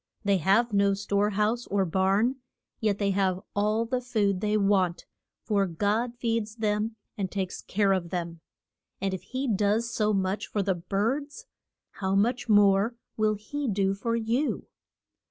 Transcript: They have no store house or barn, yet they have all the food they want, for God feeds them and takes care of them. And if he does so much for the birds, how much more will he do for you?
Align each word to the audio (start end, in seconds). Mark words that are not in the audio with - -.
They 0.23 0.37
have 0.39 0.73
no 0.73 0.95
store 0.95 1.29
house 1.29 1.67
or 1.67 1.85
barn, 1.85 2.37
yet 2.79 2.97
they 2.97 3.11
have 3.11 3.39
all 3.55 3.85
the 3.85 4.01
food 4.01 4.41
they 4.41 4.57
want, 4.57 5.05
for 5.43 5.67
God 5.67 6.15
feeds 6.17 6.55
them 6.55 6.95
and 7.19 7.29
takes 7.29 7.61
care 7.61 7.93
of 7.93 8.09
them. 8.09 8.39
And 8.99 9.13
if 9.13 9.21
he 9.21 9.47
does 9.47 9.91
so 9.93 10.11
much 10.11 10.47
for 10.47 10.63
the 10.63 10.73
birds, 10.73 11.45
how 11.91 12.15
much 12.15 12.49
more 12.49 12.95
will 13.15 13.35
he 13.35 13.67
do 13.67 13.93
for 13.93 14.15
you? 14.15 14.65